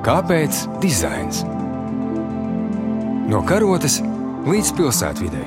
[0.00, 1.42] Kāpēc dizains?
[3.28, 3.98] No karotes
[4.48, 5.42] līdz pilsētvidai.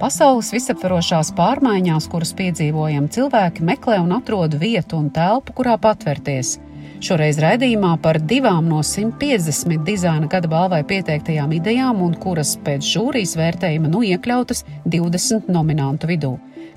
[0.00, 6.56] Pasaules visaptvarošās pārmaiņās, kuras piedzīvojam, cilvēki meklē un atrod vietu un telpu, kurā patvērties.
[7.06, 13.36] Šoreiz raidījumā par divām no 150 dizaina gada balvai pieteiktajām idejām, un kuras pēc žūrijas
[13.38, 16.32] vērtējuma nu iekļautas 20 nominantu vidū.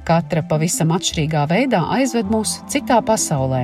[0.06, 3.64] Katra pavisam atšķirīgā veidā aizved mūs citā pasaulē.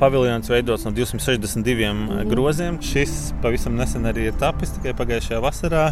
[0.00, 2.28] Paviljons veidots no 262 mm.
[2.32, 2.80] groziem.
[2.80, 5.88] Šis pavisam nesen arī ir tapis tikai pagājušajā vasarā.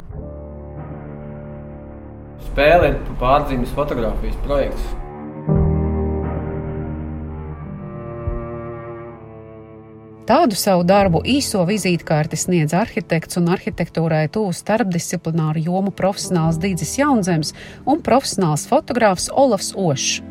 [2.46, 4.94] Spēle ir pārzīmes fotografijas projekts.
[10.26, 17.52] Tādu savu darbu īso vizītkārti sniedz arhitekts un arhitektūrai tuvu starpdisciplināru jomu profesionāls Dīdzis Jaunzems
[17.86, 20.24] un profesionāls fotogrāfs Olafs Ošs.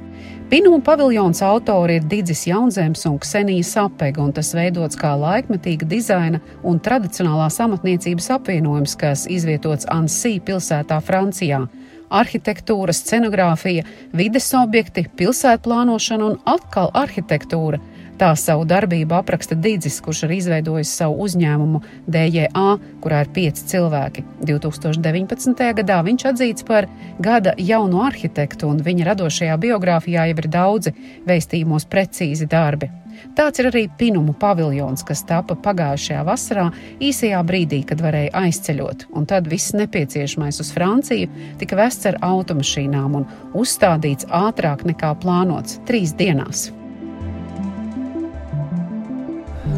[0.52, 6.44] Pinuma paviljons autori ir Digis Jaunzems un Ksenija Sapega, un tas veidots kā laikmetīga dizaina
[6.68, 11.64] un tradicionālās amatniecības apvienojums, kas izvietots Ansī pilsētā Francijā.
[12.12, 17.80] Arhitektūra, scenogrāfija, vides objekti, pilsētplānošana un atkal arhitektūra–
[18.16, 22.68] Tā savu darbību apraksta Digis, kurš ir izveidojis savu uzņēmumu DJA,
[23.04, 24.24] kurā ir pieci cilvēki.
[24.48, 25.64] 2019.
[25.82, 26.88] gadā viņš atzīts par
[27.20, 30.94] gada jauno arhitektu, un viņa radošajā biogrāfijā jau ir daudzi
[31.28, 32.88] veistījumos precīzi darbi.
[33.36, 36.70] Tāds ir arī Pinumu paviljons, kas tapa pagājušajā vasarā,
[37.04, 39.10] īsajā brīdī, kad varēja aizceļot.
[39.16, 45.80] Un tad viss nepieciešamais uz Franciju tika vests ar automašīnām un uzstādīts ātrāk nekā plānots-
[45.88, 46.72] trīs dienās.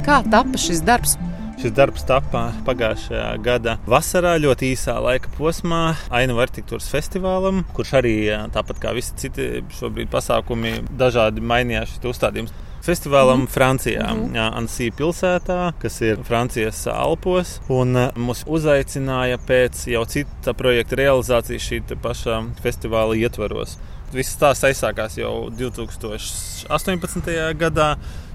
[0.08, 1.18] Kā tapa šis darbs?
[1.60, 8.14] Šis darbs tapā pagājušajā gada vasarā, ļoti īsā laika posmā, Ainavu arhitektūras festivālam, kurš arī
[8.56, 10.72] tāpat kā visi citi šobrīd pasākumi,
[11.02, 12.54] dažādi mainījās šis uzstādījums.
[12.88, 13.50] Festivālam mm.
[13.52, 14.38] Francijā, mm.
[14.62, 17.58] Ansī pilsētā, kas ir Francijas Alpos.
[17.68, 23.76] Un mūs uzaicināja pēc jau cita projekta realizācijas šī paša festivāla ietvaros.
[24.16, 27.36] Viss tās aizsākās jau 2018.
[27.60, 27.90] gadā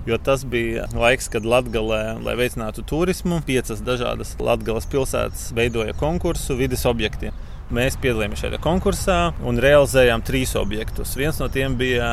[0.07, 1.83] jo tas bija laiks, kad Latvijā,
[2.23, 7.37] lai veicinātu turismu, piecas dažādas Latvijas pilsētas veidoja konkursu vidas objektiem.
[7.73, 9.19] Mēs piedalījāmies šajā konkursā
[9.49, 11.15] un realizējām trīs objektus.
[11.17, 12.09] Viens no tiem bija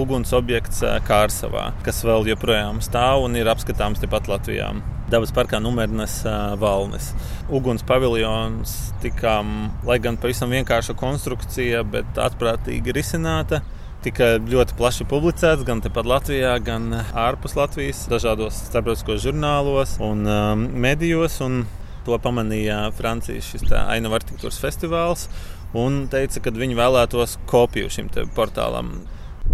[0.00, 4.70] uguns objekts eh, Kārsavā, kas vēl joprojām stāv un ir apskatāms tepat Latvijā.
[5.12, 7.10] Dabas parkā Numernes eh, valnis.
[7.52, 8.72] Uguns paviljons
[9.04, 9.42] tika,
[9.84, 13.60] lai gan pavisam vienkārša konstrukcija, bet atprātīgi risināta
[14.04, 20.66] tika ļoti plaši publicēts gan tepat Latvijā, gan ārpus Latvijas, dažādos starptautiskos žurnālos un um,
[20.84, 21.38] medijos.
[21.44, 21.62] Un
[22.04, 25.28] to pamanīja Francijas Ainava arhitektūras festivāls
[25.74, 28.92] un teica, ka viņi vēlētos kopiju šim portālam.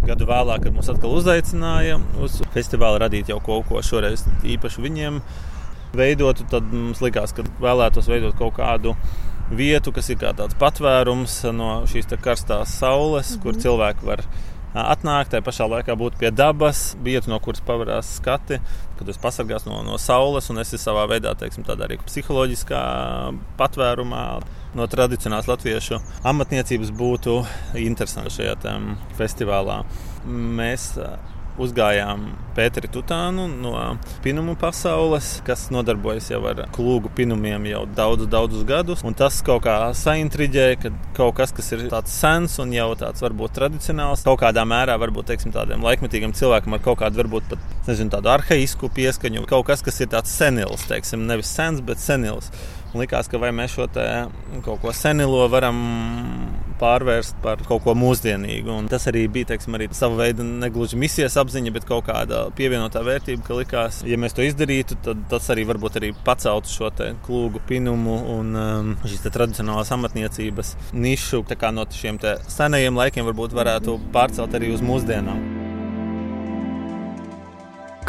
[0.07, 5.23] Gadu vēlāk, kad mūs atkal uzaicināja uz festivālu radīt jau kaut ko šoreiz īpašu viņiem
[5.95, 8.95] veidotu, tad mums likās, ka vēlētos veidot kaut kādu
[9.51, 13.43] vietu, kas ir kā tāds patvērums no šīs karstās saules, mm -hmm.
[13.43, 14.25] kur cilvēki var
[14.75, 18.61] atnākt, tajā pašā laikā būt pie dabas, vietu, no kuras pavērās skati,
[18.99, 22.83] kad jūs pasargās no, no saules un esi savā veidā, teiksim, tādā arī psiholoģiskā
[23.59, 24.25] patvērumā.
[24.75, 27.41] No tradicionālās latviešu amatniecības būtu
[27.75, 28.55] interesanti šajā
[29.19, 29.81] festivālā.
[30.27, 30.93] Mēs
[31.61, 33.73] uzgājām Pēteri Tutānu no
[34.25, 39.05] pinumu pasaules, kas nodarbojas jau ar klūgu pinumiem jau daudzus, daudzus gadus.
[39.07, 43.23] Un tas kaut kā saintriģēja, ka kaut kas, kas ir tāds sens un jau tāds
[43.25, 47.89] varbūt tradicionāls, kaut kādā mērā varbūt teiksim, tādiem laikmetīgiem cilvēkiem ar kaut kādu varbūt pat
[47.89, 52.51] nezinu, tādu arhaisku pieskaņu, kaut kas, kas ir tāds senils, teiksim, nevis sens, bet senils.
[52.91, 53.87] Un likās, ka vai mēs šo
[54.67, 55.79] kaut ko senilo varam
[56.81, 58.73] pārvērst par kaut ko mūsdienīgu.
[58.73, 63.03] Un tas arī bija teiksim, arī sava veida negluži misijas apziņa, bet kaut kāda pievienotā
[63.07, 66.91] vērtība, ka likās, ja mēs to izdarītu, tad tas arī varbūt arī paceltu šo
[67.25, 72.19] klūgu pinumu un um, šīs tradicionālās amatniecības nišu no šiem
[72.49, 75.45] senajiem laikiem varbūt varētu pārcelt arī uz mūsdienām.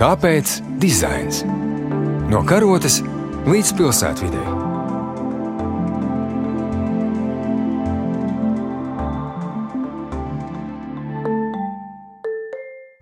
[0.02, 1.44] Kāpēc dizains?
[2.32, 3.02] No karotes
[3.46, 4.51] līdz pilsētvidai.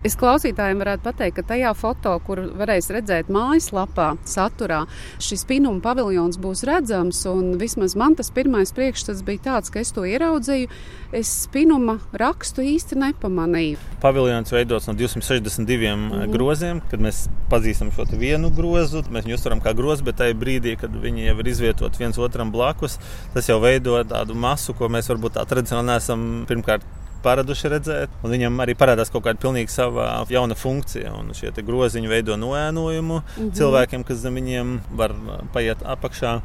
[0.00, 4.78] Es klausītājiem varētu pateikt, ka tajā foto, kur varēs redzēt mājaslapā, saturā,
[5.20, 7.18] šis pinuma paviljons būs redzams.
[7.60, 10.70] Vismaz man tas pirmais priekšstats bija tāds, ka es to ieraudzīju.
[11.12, 13.76] Es pinuma rakstu īsti nepamanīju.
[14.00, 16.30] Paviljons veidots no 262 mm.
[16.32, 16.80] groziem.
[16.88, 20.96] Kad mēs pazīstam šo vienu grozu, mēs viņu uztveram kā grozu, bet tajā brīdī, kad
[20.96, 22.96] viņi jau ir izvietoti viens otram blakus,
[23.36, 26.88] tas jau veido tādu masu, ko mēs varbūt tā tradicionāli neesam pirmkārt
[27.22, 28.16] paraduši redzēt.
[28.24, 31.12] Un viņam arī parādās kaut kāda pilnīgi sava jauna funkcija.
[31.18, 33.54] Un šie groziņi veido noēnojumu mm -hmm.
[33.56, 35.14] cilvēkiem, kas zem viņiem var
[35.52, 36.40] paiet apakšā.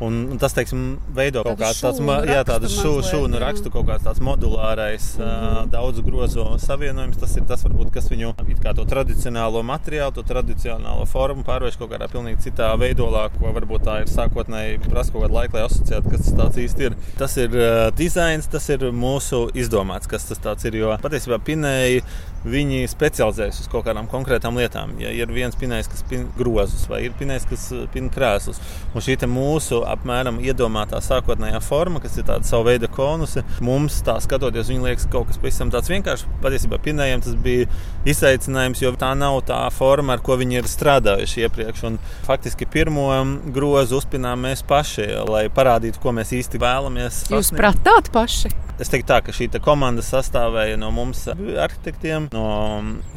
[0.00, 2.02] Un, un tas, teiksim, veido kaut kādu tādu
[2.44, 5.62] tādu šūnu, šūnu rakstu, kaut kāds tāds modulārais, mm -hmm.
[5.62, 7.16] uh, daudz grozo savienojums.
[7.16, 8.34] Tas ir tas, varbūt, kas viņu
[8.76, 14.00] to tradicionālo materiālu, to tradicionālo formu pārvērš kaut kādā pilnīgi citā veidolā, ko varbūt tā
[14.02, 16.96] ir sākotnēji prasa kaut kādu laiku, lai asociētu, kas tas īsti ir.
[17.18, 20.76] Tas ir uh, dizains, tas ir mūsu izdomāts, kas tas ir.
[20.76, 22.02] Jo patiesībā pinēji
[22.46, 24.94] viņi specializējas uz kaut kādām konkrētām lietām.
[25.02, 28.60] Ja ir viens pinējs, kas pina grozus, vai ir pinējs, kas pina krēslus,
[28.94, 34.18] un šī mūsu apmēram iedomātā sākotnējā forma, kas ir tāda savu veidu konusi, mums tā
[34.22, 36.26] skatoties, viņa liekas kaut kas pavisam tāds vienkāršs.
[36.44, 37.66] Patiesībā pinējiem tas bija
[38.08, 41.86] izaicinājums, jo tā nav tā forma, ar ko viņi ir strādājuši iepriekš.
[41.90, 43.08] Un faktiski pirmo
[43.54, 47.24] grozu uzpinām mēs paši, lai parādītu, ko mēs īsti vēlamies.
[47.32, 48.52] Jūs prātāt paši?
[48.76, 52.46] Es teiktu, tā, ka šī komanda sastāvēja no mums, arhitektiem, no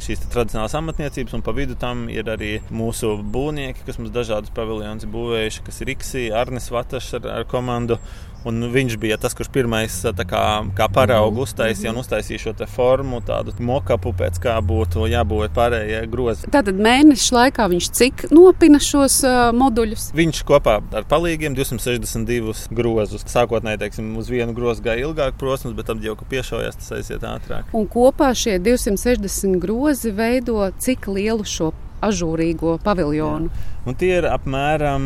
[0.02, 5.08] šīs tradicionālās amatniecības, un pa vidu tam ir arī mūsu būvnieki, kas mums dažādas paviljonus
[5.12, 8.00] būvējuši, kas ir Riksi, Arnis Vatašs ar, ar komandu.
[8.48, 10.44] Un viņš bija tas, kurš pirmais kā,
[10.76, 11.44] kā paraugu mhm.
[11.44, 12.04] uztaisīja un mhm.
[12.06, 16.48] uztaisīja šo formu, tādu mokapu, pēc kā būtu jābūt pārējai grozi.
[16.52, 20.10] Tātad mēneša laikā viņš cik nopina šos uh, moduļus?
[20.16, 23.26] Viņš kopā ar palīgiem 262 grozus.
[23.30, 27.26] Sākotnēji, teiksim, uz vienu grozu gāja ilgāk posms, bet tad jau, ka piešaujas, tas aiziet
[27.26, 27.70] ātrāk.
[27.76, 31.72] Un kopā šie 260 grozi veido cik lielu šo
[32.04, 33.50] ažūrīgo paviljonu.
[33.50, 33.68] Jā.
[33.88, 35.04] Un tie ir apmēram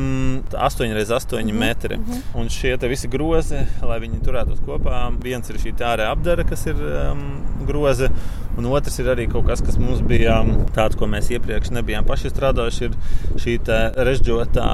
[0.50, 1.58] 8x8 mm -hmm.
[1.58, 1.96] metri.
[1.96, 2.40] Mm -hmm.
[2.40, 6.74] Un šie visi grozi, lai viņi turētos kopā, viens ir šī ārējā apdara, kas ir
[6.74, 7.22] um,
[7.66, 8.10] groze,
[8.58, 12.04] un otrs ir arī kaut kas, kas mums bija um, tāds, ko mēs iepriekš nebijām
[12.04, 12.84] paši strādājuši.
[12.84, 12.90] Ir
[13.36, 13.58] šī
[13.96, 14.68] režģotā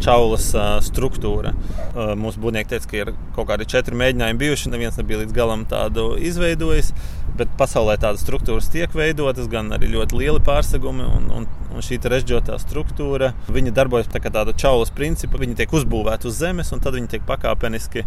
[0.00, 1.52] čaulas uh, struktūra.
[1.52, 5.66] Uh, mūsu būvnieki teica, ka ir kaut kādi četri mēģinājumi bijuši, neviens nebija līdz galam
[5.66, 6.92] tādu izveidojis.
[7.38, 11.06] Bet pasaulē tādas struktūras tiek veidotas, gan arī ļoti lieli pārsegumi.
[11.16, 15.40] Un, un, un šī režģotā struktūra darbojas tā kā tāda čaulas principa.
[15.40, 18.04] Viņi tiek uzbūvēti uz zemes, un tad viņi tiek pakāpeniski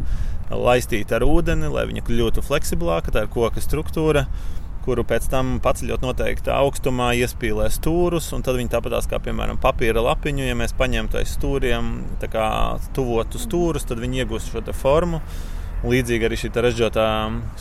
[0.51, 3.15] laistīti ar ūdeni, lai viņi kļūtu fleksiblāki.
[3.15, 4.27] Tā ir koka struktūra
[4.85, 10.03] kuru pēc tam paceļot noteikti augstumā, iespīlē stūrus, un tad viņi tāpatās kā, piemēram, papīra
[10.05, 12.45] lapiņu, ja mēs paņemtu aiz stūriem, tā kā
[12.93, 15.23] tuvotu stūrus, tad viņi iegūst šo formu.
[15.85, 17.07] Līdzīgi arī šī režģotā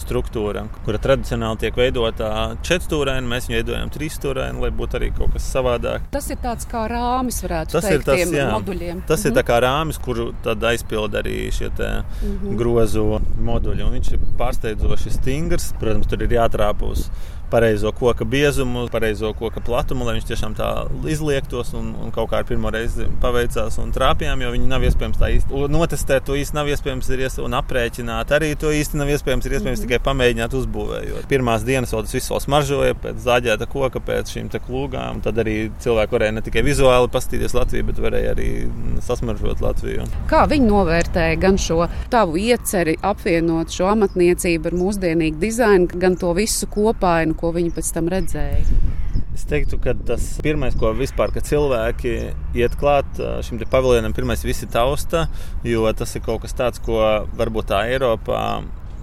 [0.00, 2.28] struktūra, kura tradicionāli tiek veidota
[2.64, 6.06] četrstūraini, mēs viņu veidojam trīsstūraini, lai būtu arī kaut kas savādāk.
[6.14, 9.02] Tas ir tāds kā rāmis, varētu tas teikt, tas, jā, moduļiem.
[9.04, 9.36] Tas mm -hmm.
[9.36, 9.48] ir mhm.
[9.50, 12.56] kā rāmis, kuru tad aizpild arī šie mm -hmm.
[12.56, 13.84] grozu moduļi.
[13.84, 15.72] Un viņš ir pārsteidzoši stingrs.
[15.80, 17.10] Protams, tur ir jātrāpa uz
[17.54, 20.70] pareizo koka biezumu, pareizo koka platumu, lai viņš tiešām tā
[21.10, 21.70] izliektos.
[21.78, 25.30] Un, un kaut kā ar pirmo reizi paveicās un trāpījām, jo viņi nav iespējams tā
[25.36, 26.26] īsti notestēt.
[26.26, 28.34] To īsti nav iespējams ies, un aprēķināt.
[28.34, 29.46] Arī to īsti nav iespējams.
[29.46, 29.94] Ir iespējams mm -hmm.
[29.94, 31.28] tikai pamēģināt uzbūvēt.
[31.30, 35.22] Pirmās dienas vēl tas viss vēl smaržoja pēc zāģēta koka, pēc šīm klūgām.
[35.22, 38.48] Tad arī cilvēki varēja ne tikai vizuāli paskatīties Latviju, bet varēja arī
[39.04, 40.06] sasmaržot Latviju.
[40.30, 46.32] Kā viņi novērtēja gan šo tavu ieceri apvienot šo amatniecību ar mūsdienīgu dizainu, gan to
[46.36, 48.62] visu kopainu, ko viņi pēc tam redzēja?
[49.34, 52.14] Es teiktu, ka tas pirmais, ko vispār cilvēki
[52.56, 55.26] iet klāt šim paviljonam, pirmais visi tausta,
[55.66, 57.02] jo tas ir kaut kas tāds, ko
[57.36, 58.44] varbūt tā Eiropā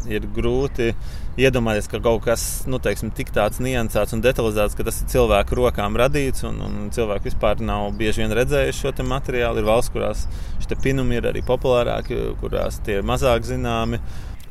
[0.10, 0.96] ir grūti
[1.38, 5.60] iedomāties, ka kaut kas nu, teiksim, tik tāds niansēts un detalizēts, ka tas ir cilvēku
[5.60, 6.46] rokām radīts.
[6.48, 9.62] Un, un cilvēki vispār nav bieži vien redzējuši šo materiālu.
[9.62, 10.26] Ir valsts, kurās
[10.64, 14.02] šie pinumi ir arī populārāki, kurās tie ir mazāk zināmi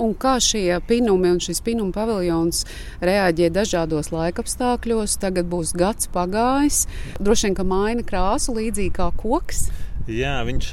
[0.00, 2.64] un kā šie pinumi un šis pinuma paviljons
[3.04, 5.18] reaģē dažādos laikapstākļos.
[5.20, 6.86] Tagad būs gads pagājis,
[7.20, 9.68] droši vien, ka maina krāsu līdzīgi kā koks.
[10.08, 10.68] Jā, viņš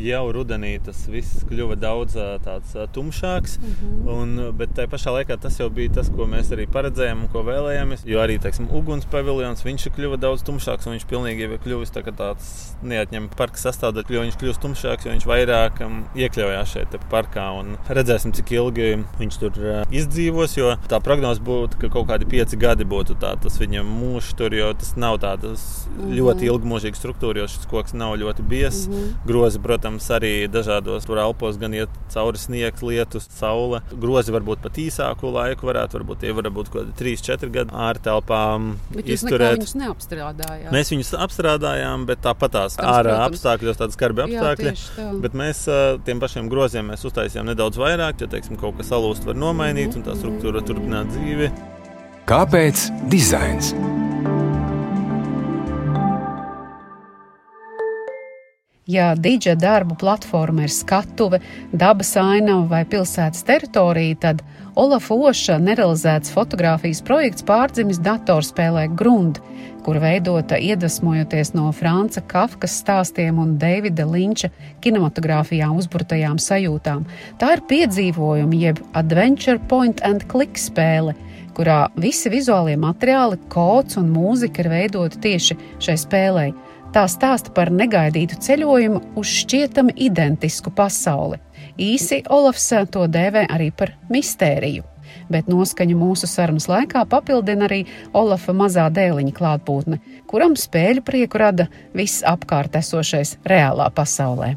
[0.00, 3.58] jau rudenī tas viss kļuva daudz tāds tumšāks.
[3.60, 4.08] Mm -hmm.
[4.14, 7.42] un, bet tajā pašā laikā tas jau bija tas, ko mēs arī paredzējām un ko
[7.44, 8.06] vēlējāmies.
[8.06, 12.74] Jo arī teiksim, uguns paviljons viņš kļuva daudz tumšāks viņš pilnīgi ir kļuvis tā, tāds
[12.82, 17.50] neatņemams parka sastāvdaļa, jo viņš kļūst tumšāks, jo viņš vairāk um, iekļaujās šeit parkā.
[17.60, 20.56] Un redzēsim, cik ilgi viņš tur uh, izdzīvos.
[20.56, 24.54] Jo tā prognoze būtu, ka kaut kādi pieci gadi būtu tā, tas viņa mūžs tur,
[24.54, 26.16] jo tas nav tāds mm -hmm.
[26.18, 28.88] ļoti ilgmūžīgs struktūra, jo šis koks nav ļoti biezs grozi.
[28.88, 29.26] Mm -hmm.
[29.26, 33.80] Grozi, protams, arī dažādos tur elpos gan iet cauri sniegs, lietus, saule.
[33.92, 38.76] Grozi varbūt pat īsāku laiku varētu, varbūt tie var būt kaut kādi 3-4 gadi ārtelpām.
[38.94, 40.72] Bet jūs viņus neapstrādājāt?
[40.72, 44.74] Mēs viņus apstrādājām, bet tāpat tās ārā apstākļos, tādi skarbi apstākļi.
[44.98, 45.68] Jā, bet mēs
[46.04, 49.92] tiem pašiem groziem mēs uztaisījām nedaudz vairāk, jo, teiksim, kaut kas salūst var nomainīt mm
[49.92, 49.96] -hmm.
[49.96, 51.50] un tā struktūra turpināt dzīvi.
[52.26, 53.74] Kāpēc dizains?
[58.88, 64.40] Ja dīdža darbu platforma ir skatuve, dabas ainava vai pilsētas teritorija, tad
[64.80, 69.42] Olafa Oša nerealizēts fotografijas projekts pārdzimis datorspēlē Grund,
[69.84, 74.48] kur veidota iedvesmojoties no Franca Kafkas stāstiem un Davida Linča
[74.80, 77.04] kinematogrāfijā uzburtajām sajūtām.
[77.36, 81.12] Tā ir piedzīvojumi jeb adventure point and click spēle,
[81.52, 86.50] kurā visi vizuālie materiāli, kods un mūzika ir veidoti tieši šai spēlei.
[86.90, 91.36] Tā stāsta par negaidītu ceļojumu uz šķietami identisku pasauli.
[91.78, 94.82] Īsi Olafs to dēvē arī par mistēriju,
[95.30, 101.68] bet noskaņu mūsu sarunas laikā papildina arī Olafa mazā dēliņa klātbūtne, kuram spēļu prieku rada
[101.94, 104.56] viss apkārt esošais reālā pasaulē.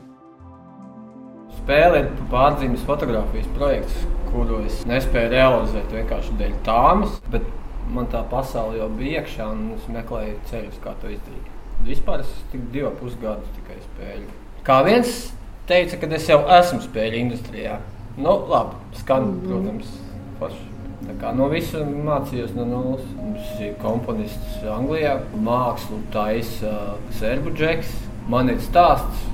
[1.61, 7.45] Spēle ir pārdzīves fotografijas projekts, kuru es nespēju realizēt vienkārši dēļ tāmas, bet
[7.93, 11.52] man tā pasaule jau bija iekšā un es meklēju ceļus, kā to izdarīt.
[11.83, 14.27] Vispār es tik divus pusgadus tikai spēļu.
[14.63, 15.33] Kā viens
[15.67, 17.79] teica, ka es jau esmu spēļu industrijā.
[18.15, 19.49] Nu, labi, skan, mm -hmm.
[19.49, 19.97] protams,
[20.39, 20.69] paši.
[21.03, 23.03] Tā kā no visa mācījos no nulles.
[23.17, 27.91] Mums ir komponists Anglijā, mākslu taisa uh, serbu džeks.
[28.29, 29.25] Man ir stāsts,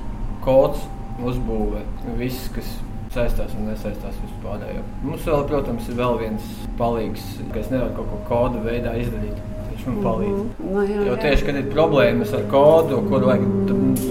[0.42, 0.82] kods,
[1.22, 1.84] uzbūve,
[2.18, 2.66] viss, kas
[3.14, 4.66] saistās un nesaistās vispār.
[5.04, 6.42] Mums vēl, protams, ir vēl viens
[6.78, 7.22] palīgs,
[7.54, 9.38] kas nevar kaut ko kodu veidā izdarīt
[9.70, 10.40] viņš man palīdz.
[10.40, 11.06] Mm -hmm.
[11.06, 13.44] jo tieši, kad ir problēmas ar kodu, kur vajag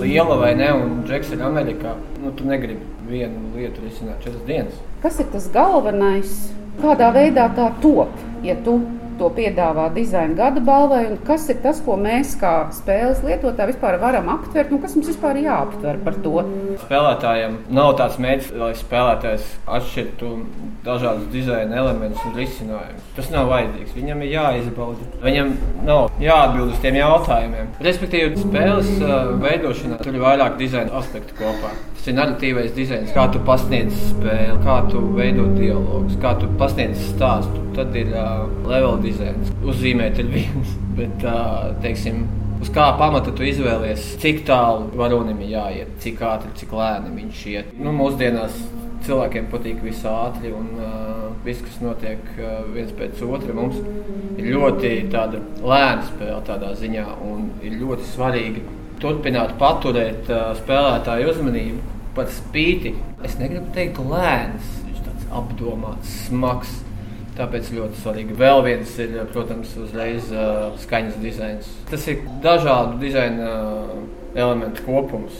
[0.02, 4.74] liela vai ne, un Džeks ir Amerikā, nu, tu negribi vienu lietu risināt četras dienas.
[5.02, 6.54] Kas ir tas galvenais?
[6.80, 8.10] Kādā veidā tā top,
[8.44, 8.80] ja tu
[9.20, 14.00] to piedāvā dizaina gada balvai, un kas ir tas, ko mēs kā spēles lietotāji vispār
[14.02, 16.44] varam aptvert, un kas mums vispār ir jāaptver par to?
[16.86, 20.32] Spēlētājiem nav tāds mērķis, lai spēlētājs atšķirtu
[20.86, 23.06] dažādus dizaina elementus un risinājumus.
[23.18, 23.96] Tas nav vajadzīgs.
[23.98, 25.10] Viņam ir jāizbauda.
[25.24, 25.54] Viņam
[25.88, 27.72] nav jāatbild uz tiem jautājumiem.
[27.90, 31.74] Respektīvi, spēles uh, veidošanā tur ir vairāk dizaina aspektu kopā.
[32.00, 37.10] Tas ir narratīvais dizains, kā tu pasniedz spēli, kā tu veido dialogus, kā tu pasniedz
[37.12, 37.69] stāstu.
[37.80, 39.54] Tad ir uh, level dizains.
[39.64, 42.26] Uzzīmēt ir viens, bet, uh, teiksim,
[42.60, 47.44] uz kā pamata tu izvēlies, cik tālu varonim ir jāiet, cik ātri, cik lēni viņš
[47.54, 47.70] iet.
[47.80, 48.58] Nu, mūsdienās
[49.06, 53.56] cilvēkiem patīk viss ātri un uh, viss, kas notiek uh, viens pēc otra.
[53.56, 53.80] Mums
[54.36, 58.66] ir ļoti lēna spēle tādā ziņā un ir ļoti svarīgi
[59.00, 61.96] turpināt paturēt uh, spēlētāju uzmanību.
[62.20, 62.92] Par spīti
[63.24, 66.76] es negribu teikt lēns, viņš tāds apdomāts, smags.
[67.40, 68.36] Tāpēc ļoti svarīgi.
[68.36, 71.70] Vēl viens ir, protams, uzreiz uh, skaņas dizains.
[71.88, 73.54] Tas ir dažādu dizaina
[74.36, 75.38] elementu kopums.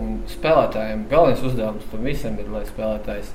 [0.00, 3.32] Un spēlētājiem galvenais uzdevums tam visam ir, lai spēlētājs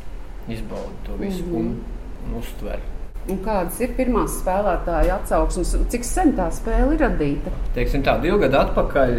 [0.53, 1.57] izbauda to visu mm -hmm.
[1.57, 1.79] un,
[2.27, 2.79] un uztver.
[3.25, 5.71] Un kādas ir pirmās spēlētāja atsauksmes?
[5.89, 7.49] Cik sen tā spēle ir radīta?
[7.73, 9.15] Teiksim, tā, divu gadu atpakaļ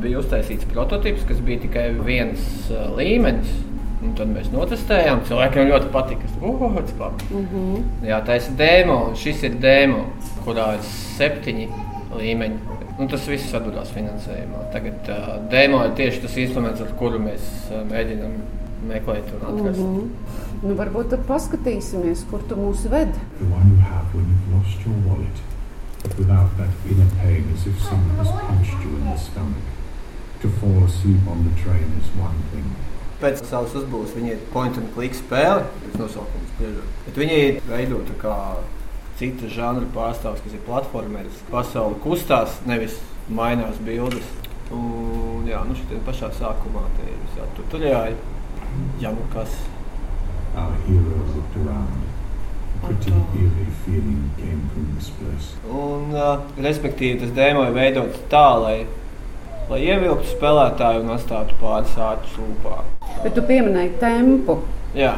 [0.00, 3.52] bija uztaisīts prototyps, kas bija tikai viens līmenis.
[4.00, 5.24] Un tad mēs notestējām.
[5.28, 6.28] Cilvēkiem ļoti patika.
[6.40, 7.82] Uh, mm -hmm.
[8.08, 9.12] Jā, tā ir demo.
[9.14, 10.06] Šis ir demo,
[10.44, 10.86] kurā ir
[11.18, 11.68] septiņi
[12.16, 12.78] līmeņi.
[12.98, 14.64] Un tas viss sadūrās finansējumā.
[14.72, 18.32] Tagad uh, demo ir tieši tas instruments, ar kuru mēs uh, mēģinām
[18.88, 19.80] meklēt un atrast.
[19.80, 20.08] Mm -hmm.
[20.62, 23.08] Nu, varbūt tad paskatīsimies, kur tu mūs ved.
[26.18, 29.68] Without that inner pain, as if someone has punched you in the stomach.
[30.42, 32.89] To fall asleep on the train is one thing.
[33.20, 36.92] Pēc savas uzbūves viņa ir point and click spēle, tas nosaukums biežāk.
[37.06, 38.36] Bet viņa ir veidota kā
[39.20, 41.42] cita žanra pārstāvs, kas ir platformeris.
[41.52, 42.96] Pasaule kustās, nevis
[43.28, 44.24] mainās bildes.
[44.72, 48.04] Un, jā, nu šeit pašā sākumā te ir tur jā,
[49.02, 49.56] jā, nu kas.
[50.54, 52.06] Our hero looked around.
[52.84, 55.50] Pretty eerie feeling came from this place.
[55.68, 58.78] Un, uh, respektīvi, tas dēmo ir veidots tā, lai,
[59.68, 62.80] lai ievilktu spēlētāju un atstātu pāris āķus lūpā.
[63.24, 64.60] Bet tu pieminēji tempu.
[64.96, 65.14] Jā.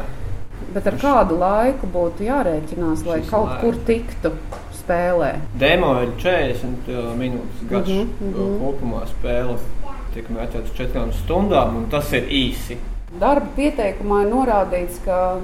[0.72, 3.60] Bet ar kādu laiku būtu jārēķinās, lai Šis kaut laika.
[3.60, 4.32] kur tiktu
[4.78, 5.32] spēlē?
[5.58, 7.92] Demo ir 40 uh, minūtes garš.
[7.92, 8.56] Mm -hmm.
[8.62, 9.58] Kopumā spēle
[10.14, 12.78] tiek mētēta uz 4 stundām, un tas ir īsi.
[13.20, 15.38] Darba pieteikumā ir norādīts, ka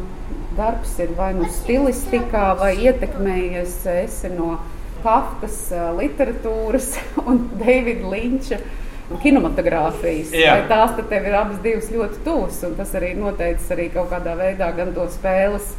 [0.56, 4.58] darbs ir vai nu stilistikā, vai ietekmējies no
[5.02, 6.98] Kafkas literatūras
[7.28, 8.58] un Davida Linča
[9.22, 10.32] kinematogrāfijas.
[10.70, 14.70] Tās tev ir abas divas ļoti tuvas, un tas arī noteicis arī kaut kādā veidā
[14.76, 15.74] gan to spēles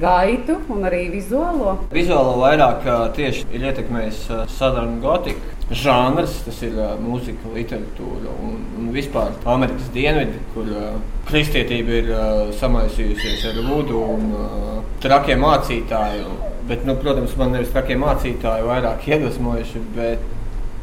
[0.00, 1.76] gaitu un arī vizuālo.
[1.94, 5.38] Vizuālo vairāk tieši ir ietekmējis Southern Gothic
[5.70, 10.98] žanrs, tas ir uh, mūzika, literatūra un, un vispār Amerikas dienvidi, kur uh,
[11.28, 14.74] kristietība ir uh, samaisījusies ar vudu un uh,
[15.04, 16.34] trakiem mācītājiem.
[16.68, 20.30] Bet, nu, protams, man nevis trakie mācītāji vairāk iedvesmojuši, bet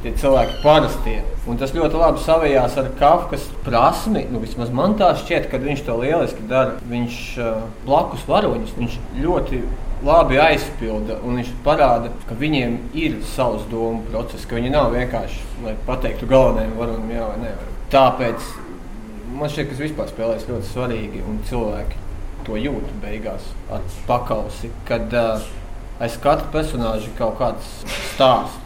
[0.03, 1.19] tie cilvēki parastie.
[1.49, 4.25] Un tas ļoti labi savijās ar Kafkas prasmi.
[4.31, 6.77] Nu, vismaz man tā šķiet, ka viņš to lieliski dara.
[6.89, 9.61] Viņš uh, blakus varoņus, viņš ļoti
[10.05, 11.19] labi aizpilda.
[11.25, 16.77] Viņš parāda, ka viņiem ir savs domu process, ka viņi nav vienkārši, lai pateiktu galvenajam
[16.79, 17.55] varonim, jā vai nē.
[17.93, 18.51] Tāpēc
[19.37, 22.07] man šķiet, ka tas vispār spēlēs ļoti svarīgi un cilvēki
[22.45, 24.71] to jūt beigās ar pakausi.
[24.89, 25.45] Kad uh,
[26.01, 27.69] aiz katra personāža ir kaut kāds
[28.13, 28.60] stāsts.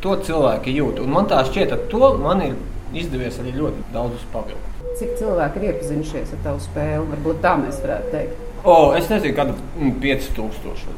[0.00, 1.00] To cilvēki jūt.
[1.04, 2.54] Un man tā šķiet, ka to man ir
[2.96, 4.68] izdevies arī ļoti daudz pavilkt.
[4.96, 7.08] Cik cilvēki ir iepazinušies ar tavu spēli?
[7.10, 8.46] Varbūt tā mēs varētu teikt.
[8.64, 10.94] O, es nezinu, kāda mm, 5000.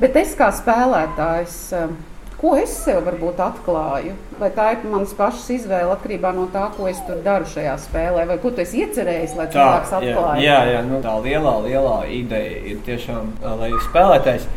[0.00, 1.92] Bet es kā spēlētājs, um,
[2.40, 4.14] ko es sev varbūt atklāju?
[4.40, 8.24] Vai tā ir manas pašas izvēle atkarībā no tā, ko es tur daru šajā spēlē,
[8.30, 10.38] vai ko tu esi iecerējis, lai cilvēks atklāja?
[10.44, 14.48] Jā, jā, jā nu, tā lielā, lielā ideja ir tiešām, lai spēlētājs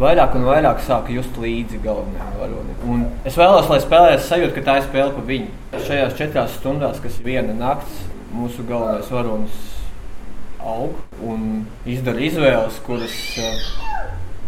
[0.00, 3.04] vairāk un vairāk sāka just līdzi galvenajam varonim.
[3.28, 5.50] Es vēlos, lai spēlētājs sajūta, ka tā ir spēle par viņu.
[5.86, 8.00] Šajās četrās stundās, kas ir viena nakts,
[8.32, 9.58] mūsu galvenais varonis
[10.60, 13.60] aug un izdara izvēles, kuras uh,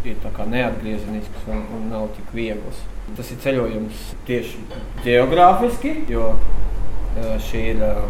[0.08, 0.16] ir
[0.52, 2.80] neatgriezeniskas un, un nav tik vieglas.
[3.16, 4.60] Tas ir ceļojums tieši
[5.04, 8.04] geogrāfiski, jo uh, šī ir uh,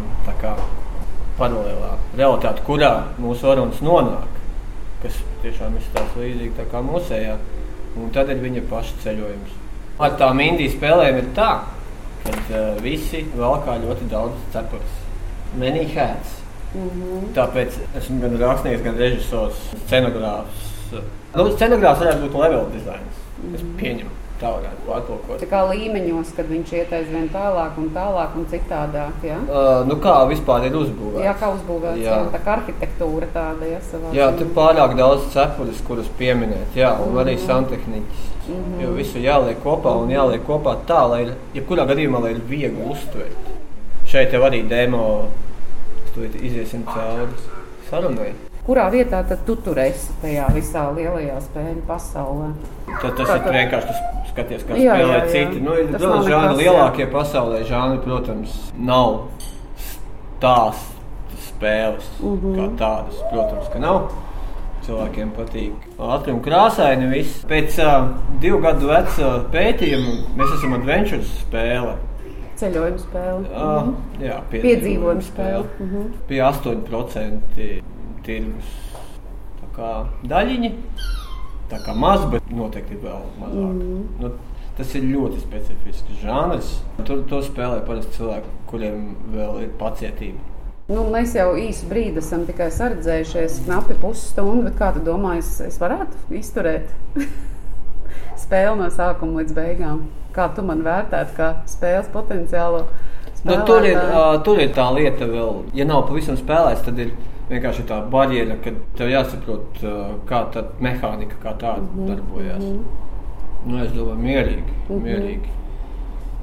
[1.38, 4.41] paralēlā realitāte, kurā mūsu varonis nonāk,
[5.02, 7.36] kas tiešām izstāsta līdzīgi kā mūsējā.
[8.00, 9.58] Un tad ir viņa paša ceļojums.
[10.02, 11.50] Ar tām indijas spēlēm ir tā,
[12.24, 14.96] ka uh, visi valkā ļoti daudz cepures.
[15.58, 16.38] Many hats.
[16.72, 17.28] Mm -hmm.
[17.36, 20.70] Tāpēc esmu gan rakstnieks, gan režisors, scenogrāfs.
[21.34, 23.16] Nu, scenogrāfs varētu būt level dizains.
[23.42, 23.54] Mm -hmm.
[23.54, 23.76] Es mhm.
[23.80, 24.21] pieņemu.
[24.42, 25.38] Tā varētu pārtulkot.
[25.38, 29.22] Tā kā līmeņos, kad viņš iet aizvien tālāk un tālāk un citādāk.
[29.26, 29.36] Ja?
[29.46, 31.26] Uh, nu kā vispār ir uzbūvēts?
[31.28, 32.00] Jā, kā uzbūvēts.
[32.02, 32.16] Jā.
[32.18, 33.70] Jā, tā kā arhitektūra tāda.
[33.70, 33.80] Ja,
[34.18, 36.74] jā, tur pārāk daudz cepures, kuras pieminēt.
[36.74, 37.22] Jā, un mm -hmm.
[37.22, 37.46] arī mhm.
[37.46, 38.26] santehniķis.
[38.48, 38.82] Mm -hmm.
[38.82, 43.38] Jo visu jāliek kopā un jāliek kopā tā, lai, jebkurā gadījumā, lai ir viegli uztvert.
[44.06, 45.28] Šeit jau arī demo
[46.12, 47.32] Tūlīt iziesim cauri
[47.88, 48.51] sarunai.
[48.62, 52.52] Kurā vietā tad tu tur esi tajā visā lielajā spēļu pasaulē?
[52.92, 55.30] Tad tas kā ir vienkārši tas skaties, kā jā, spēlē jā, jā.
[55.32, 55.62] citi.
[55.64, 59.16] Nu, ir daudz žānu, lielākie pasaulē žāni, protams, nav
[60.42, 60.84] tās
[61.48, 62.54] spēles mm -hmm.
[62.60, 63.18] kā tādas.
[63.32, 64.00] Protams, ka nav.
[64.86, 67.10] Cilvēkiem patīk un krāsaini.
[67.10, 67.44] Viss.
[67.46, 68.08] Pēc uh,
[68.40, 71.98] divu gadu veca pētījuma mēs esam adventures spēle
[72.62, 73.40] ceļojuma spēle.
[73.50, 74.22] Uh, mhm.
[74.22, 75.64] Jā, piedzīvojuma spēle.
[75.64, 75.86] spēle.
[75.86, 76.12] Mhm.
[76.28, 77.82] Pie 8%
[78.26, 78.78] tirgus
[80.28, 80.72] daļiņi.
[81.72, 83.68] Tā kā maz, bet noteikti vēl mazāk.
[83.72, 84.00] Mhm.
[84.20, 84.32] Nu,
[84.76, 86.80] tas ir ļoti specifisks žanrs.
[87.06, 90.38] Tur to spēlē parasti cilvēki, kuriem vēl ir pacietība.
[90.92, 94.72] Nu, mēs jau īsu brīdi esam tikai sardzējušies, knapi pusstundu.
[94.76, 96.90] Kā tu domā, es, es varētu izturēt
[98.42, 100.02] spēli no sākuma līdz beigām?
[100.36, 102.84] Kā tu man vērtētu, kā spēles potenciālu?
[103.46, 107.14] Nu, tur, ir, uh, tur ir tā lieta, vēl, ja nav pavisam spēlēts, tad ir
[107.52, 112.06] vienkārši tā barjera, ka tev jāsaprot, uh, kā tā mehānika kā tāda mm -hmm.
[112.08, 112.62] darbojas.
[112.62, 112.80] -hmm.
[113.66, 114.72] nu, es domāju, mierīgi.
[114.88, 115.02] Mm -hmm.
[115.02, 115.48] mierīgi.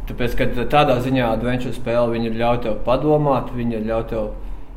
[0.10, 4.30] Tāpēc, ka tādā ziņā adventure spēle viņa ļauj tev padomāt, viņa ļauj tev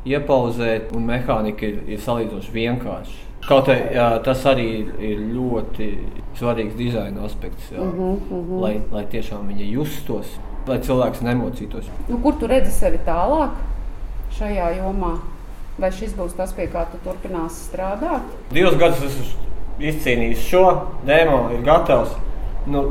[0.05, 3.19] iepauzēt, un mehānika ir, ir salīdzinoši vienkārša.
[3.47, 4.67] Kaut arī tas arī
[5.03, 5.89] ir ļoti
[6.39, 8.61] svarīgs dizaina aspekts, jā, mm -hmm, mm -hmm.
[8.61, 11.89] Lai, lai tiešām viņi justos, lai cilvēks nemocītos.
[12.09, 13.49] Nu, kur tu redzi sevi tālāk
[14.39, 15.17] šajā jomā?
[15.81, 18.27] Vai šis būs tas, pie kā tu turpināsi strādāt?
[18.53, 20.65] Divus gadus esmu izcīnījis šo
[21.07, 22.11] demo, ir gatavs.
[22.69, 22.83] Nu,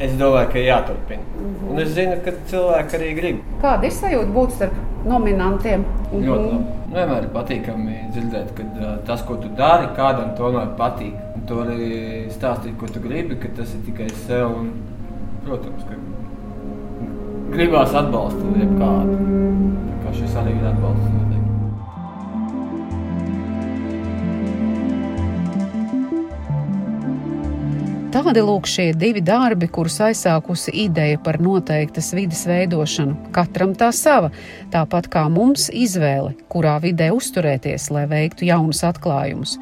[0.00, 1.20] es domāju, ka jāturpina.
[1.22, 1.70] Mm -hmm.
[1.70, 3.42] Un es zinu, ka cilvēki arī grib.
[3.62, 4.72] Kāda ir sajūta būt starp
[5.04, 5.80] nominantiem?
[5.80, 6.24] Mm -hmm.
[6.26, 6.64] Ļoti labi.
[6.94, 11.14] Vienmēr ir patīkami dzirdēt, ka uh, tas, ko tu dari, kādam tomēr patīk.
[11.34, 14.46] Un tu arī stāstīt, ko tu gribi, ka tas ir tikai sev.
[14.46, 14.72] Un,
[15.44, 15.94] protams, ka
[17.50, 19.18] gribās atbalstīt jebkādu.
[19.88, 21.31] Tā kā šis arī ir atbalsts.
[28.12, 33.30] Tādi lūk šie divi darbi, kurus aizsākusi ideja par noteiktas vidas veidošanu.
[33.32, 34.28] Katram tā sava,
[34.74, 39.56] tāpat kā mums izvēle, kurā vidē uzturēties, lai veiktu jaunus atklājumus.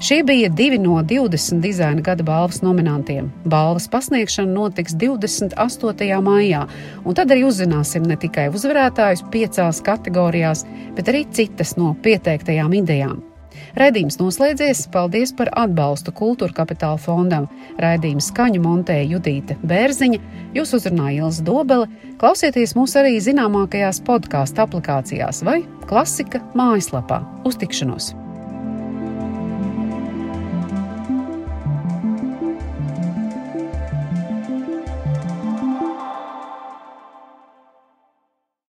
[0.00, 3.28] Šie bija divi no 20 dizaina gada balvas nominantiem.
[3.44, 6.20] Balvas pasniegšana notiks 28.
[6.24, 6.64] maijā,
[7.04, 10.64] un tad arī uzzināsim ne tikai uzvarētājus piecās kategorijās,
[10.96, 13.20] bet arī citas no pieteiktajām idejām.
[13.78, 14.86] Raidījums noslēdzies.
[14.94, 17.48] Paldies par atbalstu Kultūra Kapitāla fondam.
[17.82, 20.22] Raidījuma skaņu montēja Judīte Bērziņa,
[20.56, 21.90] jūs uzrunāja Ilza Dobele.
[22.20, 27.22] Klausieties mūs arī zināmākajās podkāstu aplikācijās vai klasika mājaslapā.
[27.48, 28.14] Uz tikšanos!